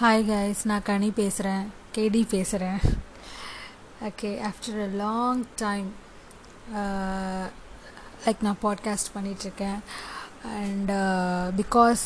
Hi 0.00 0.24
guys 0.26 0.60
நான் 0.64 0.84
கனி 0.88 1.06
பேசுகிறேன் 1.10 1.64
கேடி 1.94 2.20
பேசுகிறேன் 2.34 2.82
okay 4.08 4.28
after 4.48 4.76
a 4.84 4.86
long 5.00 5.40
time 5.56 5.88
like 8.24 8.44
நான் 8.46 8.60
பாட்காஸ்ட் 8.62 9.10
பண்ணிகிட்ருக்கேன் 9.14 9.80
அண்ட் 10.58 10.92
பிகாஸ் 11.56 12.04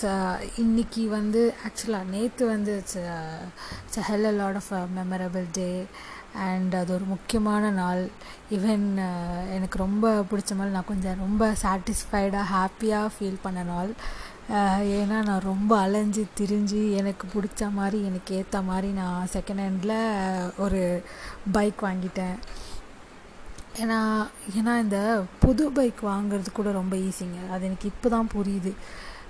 இன்னைக்கு 0.57 1.05
வந்து 1.09 1.43
ஆக்சுவலாக 1.69 2.11
நேற்று 2.15 2.47
வந்து 2.47 2.73
it's 2.77 2.99
it's 3.85 4.03
hell 4.09 4.29
a 4.33 4.35
lot 4.41 4.61
of 4.63 4.73
memorable 5.01 5.47
day 5.53 5.71
and 6.47 6.75
அது 6.75 6.91
ஒரு 6.95 7.05
முக்கியமான 7.05 7.71
நாள். 7.83 8.03
ஈவன் 8.51 8.87
uh, 9.07 9.41
எனக்கு 9.57 9.77
ரொம்ப 9.79 10.07
பிடிச்ச 10.31 10.53
மாதிரி 10.55 10.75
நான் 10.75 10.91
கொஞ்சம் 10.93 11.19
ரொம்ப 11.19 11.45
சாட்டிஸ்ஃபைடாக 11.63 12.51
ஹாப்பியாக 12.55 13.13
ஃபீல் 13.15 13.43
பண்ண 13.43 13.63
நாள். 13.63 13.91
ஏன்னா 14.51 15.19
நான் 15.25 15.41
ரொம்ப 15.41 15.79
அலைஞ்சு 15.79 16.25
திரிஞ்சு 16.41 16.81
எனக்கு 16.97 17.27
பிடிச்ச 17.35 17.73
மாதிரி 17.73 18.05
எனக்கு 18.05 18.35
ஏற்ற 18.35 18.61
மாதிரி 18.63 18.89
நான் 18.89 19.29
செகண்ட் 19.33 19.63
ஹேண்டில் 19.65 19.97
ஒரு 20.59 21.03
பைக் 21.53 21.83
வாங்கிட்டேன். 21.83 22.37
ஏன்னா 23.83 24.27
ஏன்னா 24.59 24.79
இந்த 24.79 25.23
புது 25.39 25.73
பைக் 25.73 26.01
வாங்குறது 26.03 26.51
கூட 26.53 26.73
ரொம்ப 26.73 26.97
ஈஸிங்க 26.97 27.51
அது 27.51 27.65
எனக்கு 27.65 27.89
இப்போ 27.89 28.09
தான் 28.09 28.29
புரியுது 28.35 28.73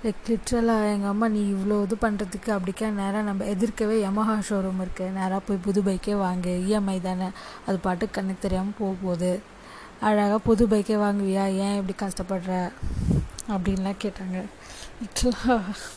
லைக் 0.03 0.29
லிட்ரலாக 0.29 0.93
எங்கள் 0.93 1.09
அம்மா 1.09 1.27
நீ 1.27 1.53
இவ்வளோ 1.53 1.83
இது 1.83 1.95
பண்ணுறதுக்கு 2.01 2.49
அப்படிக்கா 2.55 2.89
நேராக 2.91 3.21
நம்ம 3.21 3.45
எதிர்க்கவே 3.45 4.05
யமஹா 4.05 4.35
ஷோரூம் 4.49 4.81
இருக்குது 4.83 5.11
நேராக 5.11 5.39
போய் 5.39 5.57
புது 5.57 5.81
பைக்கே 5.81 6.15
வாங்கு. 6.25 6.53
இஎம்ஐ 6.67 7.01
தானே. 7.01 7.29
அது 7.67 7.79
பாட்டு 7.79 8.09
கண்ணுக்கு 8.09 8.41
தெரியாமல் 8.41 8.79
போக 8.79 8.93
போகுது. 9.03 9.41
அழகாக 9.99 10.39
புது 10.39 10.67
பைக்கே 10.67 10.97
வாங்குவியா? 11.05 11.45
ஏன் 11.65 11.77
இப்படி 11.81 11.95
கஷ்டப்படுற? 12.03 12.73
அப்படின்லாம் 13.51 14.01
கேட்டாங்க. 14.03 14.39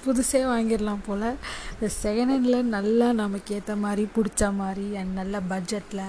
புதுசே 0.04 0.40
வாங்கிடலாம் 0.52 1.06
போல். 1.08 1.26
இந்த 1.74 1.88
செகண்ட் 2.02 2.32
ஹேண்டில் 2.32 2.72
நல்லா 2.76 3.08
நமக்கு 3.22 3.54
ஏற்ற 3.58 3.74
மாதிரி 3.84 4.04
பிடிச்ச 4.16 4.52
மாதிரி 4.60 4.86
அண்ட் 5.00 5.12
நல்ல 5.20 5.40
பட்ஜெட்டில் 5.52 6.06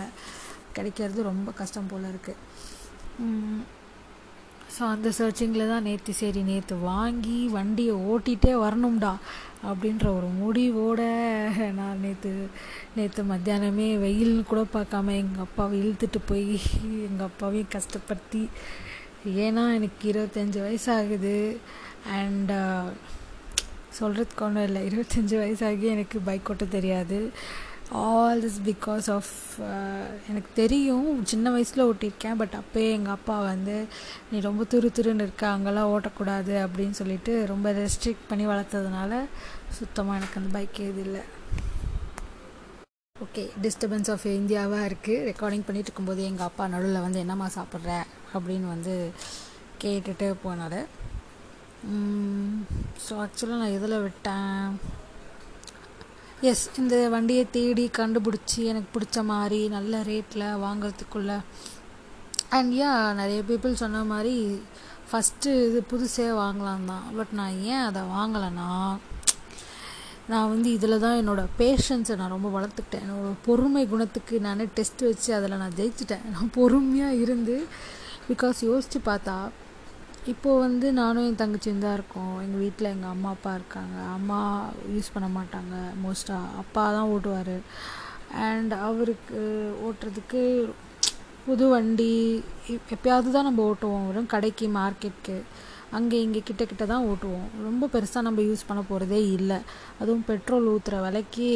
கிடைக்கிறது 0.78 1.30
ரொம்ப 1.32 1.52
கஷ்டம் 1.62 1.90
போல் 1.92 2.12
இருக்குது 2.14 3.66
ஸோ 4.76 4.82
அந்த 4.94 5.10
சர்ச்சிங்கில் 5.18 5.72
தான் 5.72 5.86
நேற்று 5.88 6.12
சரி 6.14 6.42
நேற்று 6.50 6.76
வாங்கி 6.90 7.38
வண்டியை 7.56 7.94
ஓட்டிகிட்டே 8.10 8.52
வரணும்டா 8.64 9.14
அப்படின்ற 9.70 10.06
ஒரு 10.18 10.28
முடிவோட 10.42 11.02
நான் 11.74 12.02
நேற்று 12.02 12.34
நேற்று 12.98 13.24
மத்தியானமே 13.32 13.88
வெயில்னு 14.04 14.44
கூட 14.44 14.62
பார்க்காம 14.76 15.16
எங்கள் 15.22 15.46
அப்பாவை 15.48 15.78
இழுத்துட்டு 15.82 16.20
போய் 16.26 16.46
எங்கள் 17.08 17.28
அப்பாவையும் 17.30 17.74
கஷ்டப்படுத்தி 17.76 18.44
ஏன்னா 19.28 19.64
எனக்கு 19.74 20.12
இருபத்தஞ்சி 20.12 20.62
வயசு 20.62 20.92
ஆகுது 20.94 21.60
அண்ட் 22.12 22.52
uh, 22.52 22.90
சொல்கிறதுக்கு 24.00 24.42
ஒன்றும் 24.42 24.64
இல்லை. 24.64 24.82
இருபத்தஞ்சி 24.88 25.36
வயசாகி 25.44 25.86
எனக்கு 25.96 26.20
பைக் 26.20 26.50
ஓட்ட 26.50 26.66
தெரியாது. 26.66 27.32
ஆல் 27.92 28.42
திஸ் 28.44 28.60
பிகாஸ் 28.70 29.12
ஆஃப் 29.12 29.34
எனக்கு 30.30 30.50
தெரியும். 30.54 31.26
சின்ன 31.26 31.52
வயசில் 31.52 31.86
ஓட்டியிருக்கேன். 31.86 32.36
பட் 32.38 32.56
அப்போயே 32.62 32.92
எங்கள் 32.92 33.14
அப்பா 33.14 33.40
வந்து 33.42 33.86
நீ 34.32 34.40
ரொம்ப 34.40 34.64
துரு 34.70 34.90
துருன்னு 34.98 35.24
இருக்க. 35.26 35.48
அங்கெல்லாம் 35.48 35.92
ஓட்டக்கூடாது. 35.94 36.54
அப்படின்னு 36.66 37.00
சொல்லிட்டு 37.02 37.46
ரொம்ப 37.46 37.72
ரெஸ்ட்ரிக்ட் 37.72 38.28
பண்ணி 38.28 38.48
வளர்த்ததுனால 38.48 39.22
சுத்தமாக 39.70 40.18
எனக்கு 40.18 40.40
அந்த 40.42 40.52
பைக் 40.52 40.80
எது 40.90 41.02
இல்லை. 41.02 41.22
ஓகே 43.26 43.44
டிஸ்டர்பன்ஸ் 43.64 44.10
ஆஃப் 44.14 44.26
இந்தியாவாக 44.40 44.88
இருக்குது 44.90 45.24
ரெக்கார்டிங் 45.28 45.64
பண்ணிகிட்டு 45.68 45.90
இருக்கும்போது 45.90 46.22
எங்கள் 46.30 46.48
அப்பா 46.48 46.64
நடுவில் 46.74 47.04
வந்து 47.06 47.22
என்னம்மா 47.24 47.48
சாப்பிட்ற? 47.56 47.92
அப்படின்னு 48.36 48.68
வந்து 48.74 48.94
கேட்டுட்டு 49.84 50.28
போனார். 50.44 50.78
ஸோ 53.06 53.14
ஆக்சுவலாக 53.24 53.62
நான் 53.62 53.76
எதில் 53.78 54.04
விட்டேன்? 54.06 54.78
எஸ் 56.52 56.64
இந்த 56.82 56.96
வண்டியை 57.16 57.44
தேடி 57.58 57.86
கண்டுபிடிச்சி 58.00 58.60
எனக்கு 58.72 58.92
பிடிச்ச 58.96 59.24
மாதிரி 59.34 59.60
நல்ல 59.78 60.04
ரேட்டில் 60.12 60.48
வாங்கிறதுக்குள்ள. 60.66 61.32
அண்ட் 62.58 62.72
யா 62.82 62.92
நிறைய 63.22 63.40
பீப்புள் 63.52 63.82
சொன்ன 63.84 64.04
மாதிரி 64.14 64.36
ஃபஸ்ட்டு 65.10 65.58
இது 65.68 65.80
புதுசே 65.92 66.30
வாங்கலாம் 66.44 66.90
தான் 66.92 67.08
பட் 67.18 67.34
நான் 67.40 67.62
ஏன் 67.74 67.86
அதை 67.90 68.02
வாங்கலைன்னா 68.18 68.70
நான் 70.32 70.50
வந்து 70.54 70.70
இதில் 70.78 71.02
தான் 71.04 71.20
என்னோடய 71.20 71.54
பேஷன்ஸை 71.60 72.16
நான் 72.22 72.34
ரொம்ப 72.36 72.50
வளர்த்துக்கிட்டேன். 72.56 73.04
என்னோடய 73.06 73.38
பொறுமை 73.46 73.84
குணத்துக்கு 73.92 74.36
நானே 74.48 74.66
டெஸ்ட் 74.78 75.02
வச்சு 75.10 75.30
அதில் 75.38 75.62
நான் 75.62 75.78
ஜெயிச்சிட்டேன். 75.80 76.26
நான் 76.34 76.52
பொறுமையாக 76.58 77.22
இருந்து 77.24 77.56
பிகாஸ் 78.30 78.60
யோசித்து 78.70 79.00
பார்த்தா 79.10 79.38
இப்போது 80.32 80.62
வந்து 80.64 80.88
நானும் 81.00 81.28
என் 81.28 81.40
தங்கச்சியும் 81.42 81.84
தான் 81.84 81.96
இருக்கோம். 81.98 82.34
எங்கள் 82.46 82.64
வீட்டில் 82.64 82.92
எங்கள் 82.96 83.14
அம்மா 83.16 83.30
அப்பா 83.36 83.52
இருக்காங்க. 83.60 83.98
அம்மா 84.16 84.40
யூஸ் 84.96 85.14
பண்ண 85.14 85.28
மாட்டாங்க. 85.38 85.76
மோஸ்ட்டாக 86.06 86.58
அப்பா 86.62 86.84
தான் 86.96 87.12
ஓட்டுவார். 87.14 87.56
அண்ட் 88.48 88.74
அவருக்கு 88.88 89.42
ஓட்டுறதுக்கு 89.88 90.42
புது 91.46 91.66
வண்டி 91.74 92.14
எப்பயாவது 92.96 93.30
தான் 93.36 93.48
நம்ம 93.50 93.64
ஓட்டுவோம். 93.70 94.08
வரும் 94.10 94.32
கடைக்கு 94.34 94.68
மார்க்கெட்டுக்கு 94.80 95.38
அங்கே 95.98 96.18
இங்கே 96.26 96.42
கிட்ட 96.48 96.64
கிட்ட 96.72 96.86
தான் 96.92 97.06
ஓட்டுவோம். 97.10 97.48
ரொம்ப 97.68 97.90
பெருசாக 97.94 98.26
நம்ம 98.28 98.40
யூஸ் 98.48 98.68
பண்ண 98.70 98.82
போகிறதே 98.90 99.22
இல்லை. 99.38 99.60
அதுவும் 100.02 100.26
பெட்ரோல் 100.30 100.68
ஊற்றுற 100.74 100.98
விலைக்கு 101.06 101.48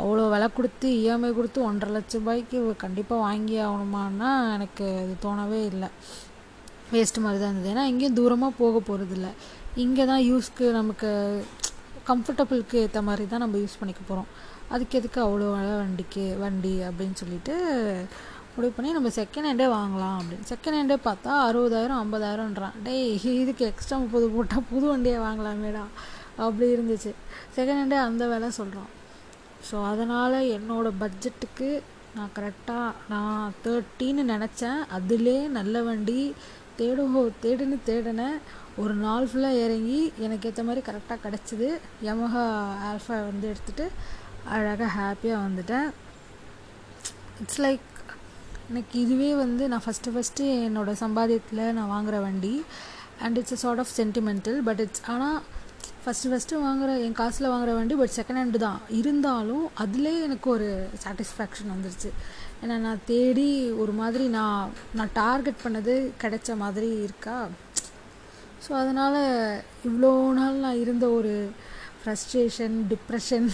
அவ்வளோ 0.00 0.24
விலை 0.34 0.48
கொடுத்து 0.56 0.86
இஎம்ஐ 1.00 1.30
கொடுத்து 1.38 1.58
ஒன்றரை 1.68 1.90
லட்ச 1.96 2.14
ரூபாய்க்கு 2.18 2.58
கண்டிப்பாக 2.84 3.24
வாங்கி 3.26 3.56
ஆகணுமான்னா 3.66 4.30
எனக்கு 4.56 4.86
அது 5.02 5.14
தோணவே 5.26 5.60
இல்லை. 5.72 5.88
வேஸ்ட்டு 6.94 7.22
மாதிரி 7.24 7.38
தான் 7.42 7.52
இருந்தது. 7.52 7.72
ஏன்னா 7.74 7.84
எங்கேயும் 7.92 8.18
தூரமாக 8.20 8.58
போக 8.62 8.80
போகிறதில்ல 8.88 9.30
இங்கே 9.84 10.04
தான் 10.10 10.22
யூஸ்க்கு 10.30 10.66
நமக்கு 10.80 11.08
கம்ஃபர்டபுளுக்கு 12.10 12.76
ஏற்ற 12.84 13.00
மாதிரி 13.08 13.24
தான் 13.32 13.42
நம்ம 13.44 13.58
யூஸ் 13.62 13.80
பண்ணிக்க 13.80 14.02
போகிறோம் 14.02 14.28
அதுக்கு 14.74 14.98
எதுக்கு 14.98 15.20
அவ்வளோ 15.24 15.48
வண்டிக்கு 15.80 16.24
வண்டி 16.42 16.74
அப்படின்னு 16.88 17.16
சொல்லிட்டு 17.22 17.54
முடிவு 18.56 18.72
பண்ணி 18.76 18.90
நம்ம 18.96 19.10
செகண்ட் 19.20 19.48
ஹேண்டே 19.50 19.68
வாங்கலாம் 19.76 20.18
அப்படின்னு. 20.20 20.46
செகண்ட் 20.52 20.78
ஹேண்டே 20.78 20.98
பார்த்தா 21.08 21.32
அறுபதாயிரம் 21.48 22.00
ஐம்பதாயிரம்ன்றான். 22.02 22.76
டேய் 22.86 23.08
இதுக்கு 23.42 23.64
எக்ஸ்ட்ரா 23.70 23.96
முப்பது 24.04 24.28
போட்டால் 24.34 24.68
புது 24.70 24.86
வண்டியை 24.92 25.18
வாங்கலாமேடா. 25.26 25.84
அப்படி 26.44 26.66
இருந்துச்சு. 26.76 27.12
செகண்ட் 27.56 27.80
ஹேண்டே 27.82 27.98
அந்த 28.08 28.24
வேலை 28.32 28.50
சொல்கிறோம் 28.60 28.90
ஸோ 29.68 29.76
அதனால் 29.90 30.38
என்னோடய 30.56 30.98
பட்ஜெட்டுக்கு 31.02 31.68
நான் 32.16 32.34
கரெக்டாக 32.36 32.90
நான் 33.12 33.54
தேர்ட்டின்னு 33.64 34.22
நினச்சேன். 34.34 34.80
அதிலே 34.96 35.38
நல்ல 35.56 35.82
வண்டி 35.88 36.20
தேடுவோ 36.78 37.22
தேடுன்னு 37.44 37.78
தேடினேன். 37.88 38.38
ஒரு 38.82 38.94
நாள் 39.02 39.26
ஃபுல்லாக 39.30 39.60
இறங்கி 39.64 40.00
எனக்கு 40.24 40.48
ஏற்ற 40.48 40.62
மாதிரி 40.68 40.82
கரெக்டாக 40.88 41.18
கிடச்சிது. 41.26 41.68
யமஹா 42.08 42.44
ஆல்ஃபா 42.88 43.18
வந்து 43.30 43.46
எடுத்துகிட்டு 43.52 43.86
அழகாக 44.54 44.90
ஹாப்பியாக 44.98 45.44
வந்துட்டேன். 45.46 45.88
இட்ஸ் 47.42 47.62
லைக் 47.66 47.86
எனக்கு 48.70 49.00
இதுவே 49.00 49.34
வந்து 49.34 49.68
நான் 49.68 49.82
ஃபஸ்ட்டு 49.86 50.12
ஃபஸ்ட்டு 50.14 50.44
என்னோடய 50.66 51.00
சம்பாதியத்தில் 51.00 51.72
நான் 51.72 51.88
வாங்குகிற 51.88 52.20
வண்டி 52.20 52.54
and 53.22 53.36
it's 53.36 53.52
a 53.52 53.56
sort 53.56 53.78
of 53.78 53.92
sentimental 53.96 54.58
but 54.68 54.80
it's 54.80 55.02
ஆனால் 55.06 55.36
ஃபஸ்ட்டு 56.04 56.30
ஃபஸ்ட்டு 56.32 56.60
வாங்குகிற 56.62 56.90
என் 57.04 57.12
காசில் 57.12 57.48
வாங்குகிற 57.48 57.74
வண்டி 57.76 57.94
பட் 57.94 58.14
செகண்ட் 58.16 58.40
ஹேண்டு 58.40 58.56
தான். 58.56 58.80
இருந்தாலும் 58.88 59.64
அதிலே 59.74 60.22
எனக்கு 60.22 60.50
ஒரு 60.50 60.88
சாட்டிஸ்ஃபேக்ஷன் 61.04 61.72
வந்துருச்சு. 61.74 62.10
ஏன்னா 62.62 62.76
நான் 62.76 63.04
தேடி 63.06 63.70
ஒரு 63.82 63.92
மாதிரி 63.92 64.26
நான் 64.28 64.70
நான் 64.94 65.10
டார்கெட் 65.12 65.62
பண்ணது 65.64 65.94
கிடைச்ச 66.22 66.56
மாதிரி 66.56 67.02
இருக்கா? 67.02 67.48
ஸோ 68.64 68.72
அதனால் 68.72 69.20
இவ்வளோ 69.84 70.12
நாள் 70.32 70.62
நான் 70.66 70.80
இருந்த 70.80 71.08
ஒரு 71.08 71.34
ஃப்ரஸ்ட்ரேஷன் 72.06 72.74
டிப்ரெஷன் 72.90 73.46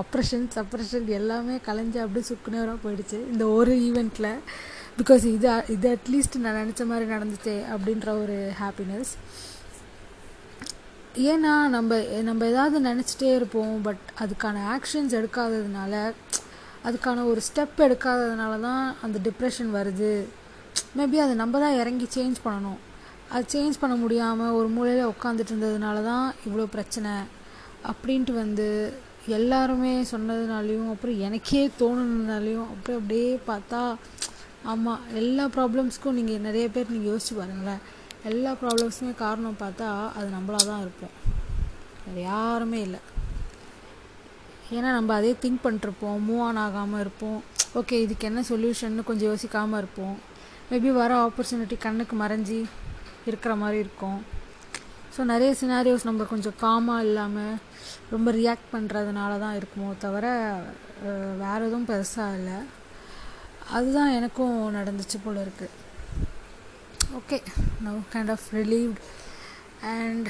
அப்ரெஷன் 0.00 0.46
சப்ரெஷன் 0.54 1.04
எல்லாமே 1.18 1.56
கலைஞ்சு 1.66 1.98
அப்படியே 2.04 2.24
சுக்குநேராக 2.28 2.78
போயிடுச்சு. 2.84 3.18
இந்த 3.32 3.44
ஒரு 3.58 3.72
ஈவெண்ட்டில் 3.88 4.30
பிகாஸ் 4.98 5.24
இது 5.34 5.48
இது 5.74 5.88
அட்லீஸ்ட் 5.96 6.38
நான் 6.44 6.58
நினச்ச 6.62 6.84
மாதிரி 6.90 7.06
நடந்துச்சே 7.12 7.54
அப்படின்ற 7.74 8.08
ஒரு 8.22 8.38
ஹாப்பினஸ் 8.62 9.12
ஏன்னா 11.32 11.52
நம்ம 11.76 11.98
நம்ம 12.30 12.48
ஏதாவது 12.52 12.80
நினச்சிட்டே 12.88 13.30
இருப்போம் 13.38 13.76
பட் 13.86 14.04
அதுக்கான 14.24 14.64
ஆக்ஷன்ஸ் 14.76 15.14
எடுக்காததுனால 15.20 16.02
அதுக்கான 16.88 17.24
ஒரு 17.32 17.40
ஸ்டெப் 17.48 17.78
எடுக்காததுனால 17.86 18.60
தான் 18.66 18.82
அந்த 19.04 19.20
டிப்ரெஷன் 19.28 19.70
வருது. 19.78 20.12
மேபி 20.98 21.22
அதை 21.26 21.36
நம்ம 21.42 21.60
தான் 21.66 21.78
இறங்கி 21.82 22.08
சேஞ்ச் 22.16 22.44
பண்ணணும். 22.48 22.80
அது 23.34 23.46
சேஞ்ச் 23.54 23.80
பண்ண 23.84 23.94
முடியாமல் 24.02 24.56
ஒரு 24.58 24.68
மூலையில் 24.76 25.12
உட்காந்துட்டு 25.14 25.54
இருந்ததுனால 25.54 26.04
தான் 26.10 26.26
இவ்வளோ 26.48 26.68
பிரச்சனை. 26.76 27.14
அப்படின்ட்டு 27.90 28.32
வந்து 28.32 28.68
எல்லாருமே 29.26 29.92
சொன்னதுனாலையும் 30.12 30.90
அப்புறம் 30.92 31.20
எனக்கே 31.26 31.62
தோணுனதுனாலையும் 31.80 32.68
அப்புறம் 32.72 32.98
அப்படியே 33.00 33.28
பார்த்தா 33.46 33.80
ஆமாம் 34.72 35.00
எல்லா 35.20 35.44
ப்ராப்ளம்ஸ்க்கும் 35.56 36.16
நீங்கள் 36.18 36.44
நிறைய 36.48 36.66
பேர் 36.74 36.92
நீங்கள் 36.94 37.10
யோசிச்சு 37.12 37.34
பாருங்களேன். 37.38 37.82
எல்லா 38.30 38.52
ப்ராப்ளம்ஸுமே 38.62 39.14
காரணம் 39.14 39.58
பார்த்தா 39.60 39.88
அது 40.18 40.28
நம்மளாக 40.36 40.64
தான் 40.70 40.80
இருப்போம். 40.80 41.14
வேறு 42.04 42.22
யாருமே 42.22 42.80
இல்லை. 42.80 43.00
ஏன்னா 44.76 44.90
நம்ம 44.98 45.14
அதே 45.14 45.32
திங்க் 45.42 45.64
பண்ணிருப்போம் 45.64 46.22
மூவ் 46.28 46.44
ஆன் 46.46 46.60
ஆகாமல் 46.66 47.00
இருப்போம். 47.00 47.40
ஓகே 47.80 47.96
இதுக்கு 48.04 48.28
என்ன 48.30 48.40
சொல்யூஷன்னு 48.48 49.08
கொஞ்சம் 49.10 49.28
யோசிக்காமல் 49.30 49.80
இருப்போம். 49.82 50.16
மேபி 50.70 50.92
வர 50.92 51.12
ஆப்பர்ச்சுனிட்டி 51.26 51.78
கண்ணுக்கு 51.78 52.16
மறைஞ்சி 52.16 52.58
இருக்கிற 53.26 53.54
மாதிரி 53.54 53.78
இருக்கும். 53.84 54.18
ஸோ 55.14 55.24
நிறைய 55.32 55.50
சினாரியோஸ் 55.60 56.06
நம்ம 56.08 56.22
கொஞ்சம் 56.30 56.56
காமாக 56.62 57.04
இல்லாமல் 57.08 57.58
ரொம்ப 58.14 58.28
ரியாக்ட் 58.38 58.72
பண்ணுறதுனால 58.72 59.32
தான் 59.42 59.58
இருக்குமோ 59.58 59.90
தவிர 60.04 60.24
வேறு 61.42 61.66
எதுவும் 61.68 61.86
பெருசாக 61.90 62.36
இல்லை. 62.38 62.58
அதுதான் 63.76 64.14
எனக்கும் 64.18 64.56
நடந்துச்சு 64.78 65.18
போல் 65.24 65.38
இருக்குது 65.44 65.82
okay 67.18 67.38
no 67.84 67.92
kind 68.14 68.32
of 68.34 68.48
relieved 68.58 69.00
and 69.94 70.28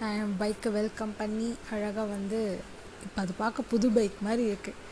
நான் 0.00 0.34
பைக்கை 0.40 0.70
வெல்கம் 0.78 1.14
பண்ணி 1.20 1.50
அழகாக 1.74 2.08
வந்து 2.14 2.40
இப்போ 3.06 3.18
அது 3.24 3.32
பார்க்க 3.42 3.70
புது 3.72 3.88
பைக் 3.96 4.18
மாதிரி 4.26 4.44
இருக்குது 4.52 4.82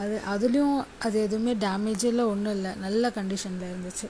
அது 0.00 0.16
அதுலேயும் 0.32 0.78
அது 1.06 1.16
எதுவுமே 1.26 1.52
டேமேஜ் 1.66 2.04
இல்லை 2.10 2.24
ஒன்றும் 2.32 2.54
இல்லை. 2.58 2.72
நல்ல 2.86 3.10
கண்டிஷனில் 3.18 3.70
இருந்துச்சு. 3.72 4.08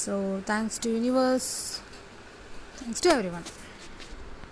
So 0.00 0.14
thanks 0.50 0.80
to 0.84 0.90
universe 0.96 1.50
thanks 2.82 3.02
to 3.04 3.10
everyone 3.36 3.46